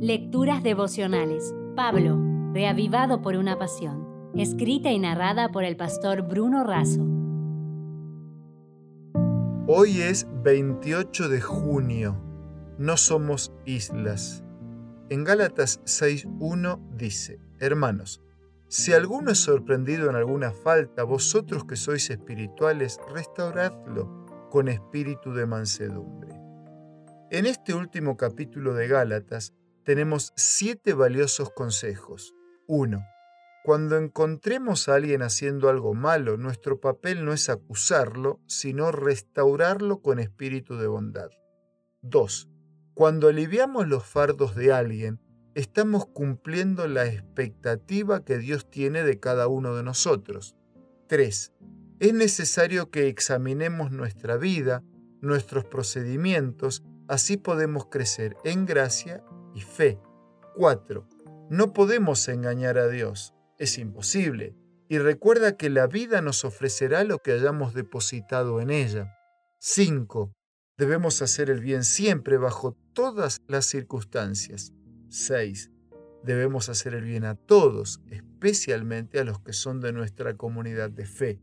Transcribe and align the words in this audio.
Lecturas 0.00 0.62
devocionales. 0.62 1.54
Pablo, 1.74 2.20
reavivado 2.52 3.22
por 3.22 3.34
una 3.34 3.58
pasión. 3.58 4.30
Escrita 4.34 4.90
y 4.90 4.98
narrada 4.98 5.48
por 5.48 5.64
el 5.64 5.78
pastor 5.78 6.20
Bruno 6.20 6.64
Razo. 6.64 7.02
Hoy 9.66 10.02
es 10.02 10.26
28 10.42 11.30
de 11.30 11.40
junio. 11.40 12.22
No 12.76 12.98
somos 12.98 13.54
islas. 13.64 14.44
En 15.08 15.24
Gálatas 15.24 15.80
6.1 15.84 16.78
dice, 16.94 17.40
Hermanos, 17.58 18.20
si 18.68 18.92
alguno 18.92 19.30
es 19.30 19.38
sorprendido 19.38 20.10
en 20.10 20.16
alguna 20.16 20.50
falta, 20.50 21.04
vosotros 21.04 21.64
que 21.64 21.76
sois 21.76 22.10
espirituales, 22.10 23.00
restauradlo 23.14 24.26
con 24.50 24.68
espíritu 24.68 25.32
de 25.32 25.46
mansedumbre. 25.46 26.34
En 27.30 27.46
este 27.46 27.72
último 27.72 28.18
capítulo 28.18 28.74
de 28.74 28.88
Gálatas 28.88 29.54
tenemos 29.86 30.32
siete 30.34 30.94
valiosos 30.94 31.52
consejos. 31.52 32.34
1. 32.66 33.06
Cuando 33.62 33.96
encontremos 33.96 34.88
a 34.88 34.96
alguien 34.96 35.22
haciendo 35.22 35.68
algo 35.68 35.94
malo, 35.94 36.36
nuestro 36.36 36.80
papel 36.80 37.24
no 37.24 37.32
es 37.32 37.48
acusarlo, 37.48 38.40
sino 38.48 38.90
restaurarlo 38.90 40.02
con 40.02 40.18
espíritu 40.18 40.76
de 40.76 40.88
bondad. 40.88 41.30
2. 42.02 42.48
Cuando 42.94 43.28
aliviamos 43.28 43.86
los 43.86 44.04
fardos 44.04 44.56
de 44.56 44.72
alguien, 44.72 45.20
estamos 45.54 46.06
cumpliendo 46.06 46.88
la 46.88 47.06
expectativa 47.06 48.24
que 48.24 48.38
Dios 48.38 48.68
tiene 48.68 49.04
de 49.04 49.20
cada 49.20 49.46
uno 49.46 49.76
de 49.76 49.84
nosotros. 49.84 50.56
3. 51.06 51.52
Es 52.00 52.12
necesario 52.12 52.90
que 52.90 53.06
examinemos 53.06 53.92
nuestra 53.92 54.36
vida, 54.36 54.82
nuestros 55.20 55.64
procedimientos, 55.64 56.82
así 57.06 57.36
podemos 57.36 57.86
crecer 57.86 58.36
en 58.42 58.66
gracia 58.66 59.22
y 59.56 59.62
fe. 59.62 59.98
4. 60.54 61.08
No 61.50 61.72
podemos 61.72 62.28
engañar 62.28 62.78
a 62.78 62.88
Dios, 62.88 63.34
es 63.58 63.78
imposible, 63.78 64.54
y 64.88 64.98
recuerda 64.98 65.56
que 65.56 65.70
la 65.70 65.86
vida 65.86 66.20
nos 66.20 66.44
ofrecerá 66.44 67.02
lo 67.02 67.18
que 67.18 67.32
hayamos 67.32 67.74
depositado 67.74 68.60
en 68.60 68.70
ella. 68.70 69.12
5. 69.58 70.32
Debemos 70.78 71.22
hacer 71.22 71.50
el 71.50 71.60
bien 71.60 71.82
siempre 71.82 72.36
bajo 72.36 72.76
todas 72.92 73.40
las 73.48 73.64
circunstancias. 73.64 74.72
6. 75.08 75.72
Debemos 76.22 76.68
hacer 76.68 76.94
el 76.94 77.04
bien 77.04 77.24
a 77.24 77.34
todos, 77.34 78.00
especialmente 78.10 79.18
a 79.20 79.24
los 79.24 79.40
que 79.40 79.52
son 79.52 79.80
de 79.80 79.92
nuestra 79.92 80.36
comunidad 80.36 80.90
de 80.90 81.06
fe. 81.06 81.40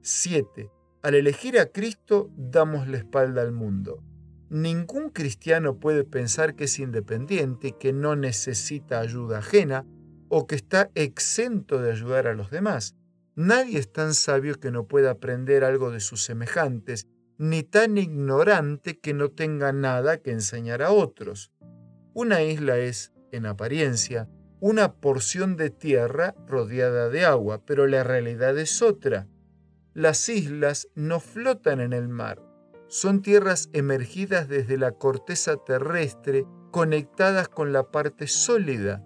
7. 0.00 0.70
Al 1.02 1.14
elegir 1.14 1.58
a 1.58 1.66
Cristo 1.66 2.30
damos 2.36 2.88
la 2.88 2.98
espalda 2.98 3.42
al 3.42 3.52
mundo. 3.52 4.02
Ningún 4.50 5.10
cristiano 5.10 5.78
puede 5.78 6.02
pensar 6.02 6.56
que 6.56 6.64
es 6.64 6.80
independiente, 6.80 7.76
que 7.78 7.92
no 7.92 8.16
necesita 8.16 8.98
ayuda 8.98 9.38
ajena 9.38 9.86
o 10.28 10.48
que 10.48 10.56
está 10.56 10.90
exento 10.96 11.80
de 11.80 11.92
ayudar 11.92 12.26
a 12.26 12.34
los 12.34 12.50
demás. 12.50 12.96
Nadie 13.36 13.78
es 13.78 13.92
tan 13.92 14.12
sabio 14.12 14.58
que 14.58 14.72
no 14.72 14.88
pueda 14.88 15.12
aprender 15.12 15.62
algo 15.62 15.92
de 15.92 16.00
sus 16.00 16.24
semejantes, 16.24 17.06
ni 17.38 17.62
tan 17.62 17.96
ignorante 17.96 18.98
que 18.98 19.14
no 19.14 19.30
tenga 19.30 19.72
nada 19.72 20.18
que 20.18 20.32
enseñar 20.32 20.82
a 20.82 20.90
otros. 20.90 21.52
Una 22.12 22.42
isla 22.42 22.76
es, 22.76 23.12
en 23.30 23.46
apariencia, 23.46 24.28
una 24.58 24.94
porción 24.94 25.56
de 25.56 25.70
tierra 25.70 26.34
rodeada 26.48 27.08
de 27.08 27.24
agua, 27.24 27.64
pero 27.64 27.86
la 27.86 28.02
realidad 28.02 28.58
es 28.58 28.82
otra. 28.82 29.28
Las 29.94 30.28
islas 30.28 30.88
no 30.96 31.20
flotan 31.20 31.80
en 31.80 31.92
el 31.92 32.08
mar, 32.08 32.42
son 32.90 33.22
tierras 33.22 33.70
emergidas 33.72 34.48
desde 34.48 34.76
la 34.76 34.92
corteza 34.92 35.56
terrestre 35.56 36.44
conectadas 36.70 37.48
con 37.48 37.72
la 37.72 37.90
parte 37.90 38.26
sólida. 38.26 39.02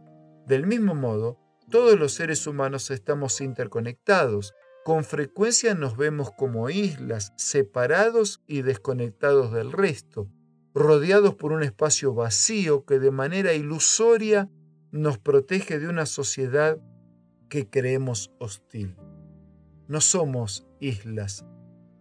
Del 0.48 0.66
mismo 0.66 0.96
modo, 0.96 1.38
todos 1.70 1.96
los 1.96 2.14
seres 2.14 2.48
humanos 2.48 2.90
estamos 2.90 3.40
interconectados. 3.40 4.52
Con 4.84 5.04
frecuencia 5.04 5.76
nos 5.76 5.96
vemos 5.96 6.32
como 6.36 6.68
islas, 6.68 7.32
separados 7.36 8.42
y 8.48 8.62
desconectados 8.62 9.52
del 9.52 9.70
resto 9.70 10.28
rodeados 10.74 11.36
por 11.36 11.52
un 11.52 11.62
espacio 11.62 12.14
vacío 12.14 12.84
que 12.84 12.98
de 12.98 13.12
manera 13.12 13.54
ilusoria 13.54 14.50
nos 14.90 15.18
protege 15.18 15.78
de 15.78 15.88
una 15.88 16.04
sociedad 16.04 16.78
que 17.48 17.70
creemos 17.70 18.32
hostil. 18.40 18.96
No 19.86 20.00
somos 20.00 20.66
islas. 20.80 21.44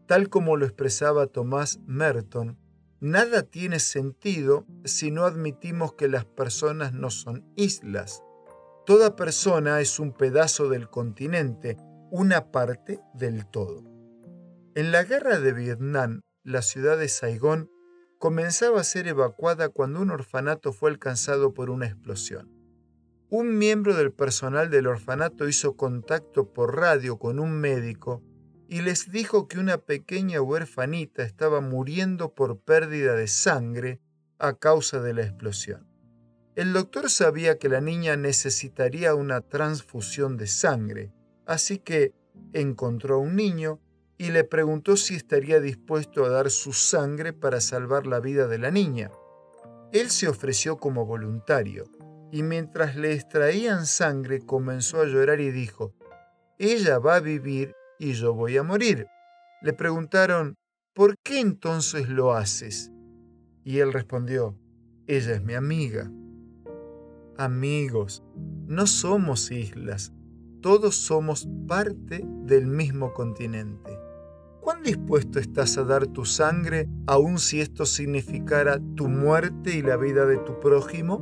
Tal 0.08 0.30
como 0.30 0.58
lo 0.58 0.66
expresaba 0.66 1.28
Tomás 1.28 1.80
Merton, 1.86 2.58
nada 3.00 3.44
tiene 3.44 3.80
sentido 3.80 4.66
si 4.84 5.12
no 5.12 5.26
admitimos 5.26 5.94
que 5.94 6.10
las 6.10 6.26
personas 6.26 6.94
no 6.94 7.10
son 7.10 7.46
islas. 7.56 8.22
Toda 8.86 9.16
persona 9.16 9.80
es 9.80 10.00
un 10.00 10.12
pedazo 10.12 10.68
del 10.68 10.90
continente, 10.90 11.78
una 12.12 12.52
parte 12.52 13.00
del 13.14 13.46
todo. 13.46 13.84
En 14.76 14.92
la 14.92 15.04
guerra 15.04 15.40
de 15.40 15.54
Vietnam, 15.54 16.22
la 16.44 16.62
ciudad 16.62 16.98
de 16.98 17.08
Saigón 17.08 17.70
comenzaba 18.20 18.82
a 18.82 18.84
ser 18.84 19.08
evacuada 19.08 19.70
cuando 19.70 20.02
un 20.02 20.12
orfanato 20.12 20.74
fue 20.74 20.90
alcanzado 20.90 21.54
por 21.54 21.70
una 21.70 21.86
explosión. 21.86 22.52
Un 23.30 23.58
miembro 23.58 23.96
del 23.96 24.12
personal 24.12 24.70
del 24.70 24.88
orfanato 24.88 25.48
hizo 25.48 25.78
contacto 25.78 26.52
por 26.54 26.76
radio 26.76 27.18
con 27.18 27.40
un 27.40 27.60
médico 27.60 28.22
y 28.74 28.82
les 28.82 29.12
dijo 29.12 29.48
que 29.48 29.60
una 29.60 29.78
pequeña 29.78 30.42
huerfanita 30.42 31.22
estaba 31.22 31.62
muriendo 31.62 32.34
por 32.34 32.60
pérdida 32.60 33.14
de 33.14 33.28
sangre 33.28 34.02
a 34.40 34.54
causa 34.54 35.00
de 35.00 35.14
la 35.14 35.22
explosión. 35.22 35.88
El 36.56 36.74
doctor 36.74 37.12
sabía 37.12 37.60
que 37.60 37.70
la 37.70 37.82
niña 37.82 38.18
necesitaría 38.18 39.14
una 39.14 39.42
transfusión 39.42 40.38
de 40.38 40.48
sangre, 40.48 41.14
así 41.46 41.78
que 41.78 42.16
encontró 42.52 43.18
a 43.18 43.20
un 43.20 43.36
niño 43.36 43.80
y 44.18 44.32
le 44.32 44.44
preguntó 44.44 44.98
si 44.98 45.14
estaría 45.14 45.60
dispuesto 45.60 46.26
a 46.26 46.30
dar 46.30 46.50
su 46.50 46.74
sangre 46.74 47.32
para 47.32 47.62
salvar 47.62 48.08
la 48.08 48.20
vida 48.20 48.48
de 48.48 48.58
la 48.58 48.72
niña. 48.72 49.12
Él 49.92 50.10
se 50.10 50.28
ofreció 50.28 50.78
como 50.78 51.06
voluntario, 51.06 51.84
y 52.32 52.42
mientras 52.42 52.96
le 52.96 53.14
extraían 53.14 53.86
sangre 53.86 54.44
comenzó 54.44 55.00
a 55.00 55.06
llorar 55.06 55.42
y 55.42 55.52
dijo, 55.52 55.94
Ella 56.58 56.98
va 56.98 57.18
a 57.18 57.20
vivir 57.20 57.76
y 58.04 58.14
yo 58.14 58.34
voy 58.34 58.58
a 58.58 58.64
morir. 58.64 59.08
Le 59.62 59.72
preguntaron, 59.72 60.56
¿por 60.94 61.16
qué 61.24 61.40
entonces 61.40 62.10
lo 62.10 62.34
haces? 62.34 62.92
Y 63.64 63.80
él 63.80 63.94
respondió, 63.94 64.58
Ella 65.08 65.36
es 65.36 65.42
mi 65.42 65.54
amiga. 65.54 66.12
Amigos, 67.38 68.22
no 68.68 68.88
somos 68.88 69.52
islas, 69.52 70.12
todos 70.62 70.96
somos 70.96 71.48
parte 71.66 72.26
del 72.46 72.68
mismo 72.68 73.14
continente. 73.14 73.98
¿Cuán 74.60 74.84
dispuesto 74.84 75.40
estás 75.40 75.78
a 75.78 75.84
dar 75.84 76.08
tu 76.08 76.26
sangre 76.26 76.90
aun 77.08 77.38
si 77.38 77.62
esto 77.62 77.86
significara 77.86 78.80
tu 78.96 79.08
muerte 79.08 79.76
y 79.76 79.82
la 79.82 79.96
vida 79.96 80.26
de 80.26 80.38
tu 80.38 80.60
prójimo? 80.60 81.22